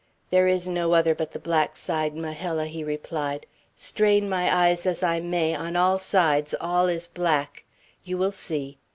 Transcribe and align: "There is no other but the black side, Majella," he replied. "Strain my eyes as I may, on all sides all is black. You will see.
"There 0.31 0.47
is 0.47 0.67
no 0.67 0.93
other 0.93 1.13
but 1.13 1.29
the 1.31 1.37
black 1.37 1.77
side, 1.77 2.15
Majella," 2.15 2.65
he 2.65 2.83
replied. 2.83 3.45
"Strain 3.75 4.27
my 4.27 4.51
eyes 4.51 4.87
as 4.87 5.03
I 5.03 5.19
may, 5.19 5.53
on 5.53 5.75
all 5.75 5.99
sides 5.99 6.55
all 6.59 6.87
is 6.87 7.05
black. 7.05 7.65
You 8.03 8.17
will 8.17 8.31
see. 8.31 8.79